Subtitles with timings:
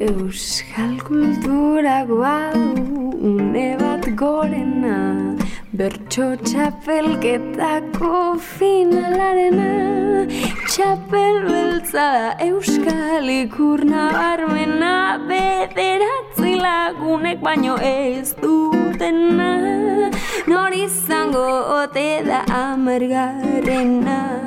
[0.00, 5.34] Euskal kultura badu une bat gorena
[5.72, 10.28] Bertso txapelketako finalarena
[10.70, 19.52] Txapel beltza da euskal ikur nabarmena Bederatzi lagunek baino ez dutena.
[20.46, 21.48] Nor izango
[21.82, 24.37] ote da amargarena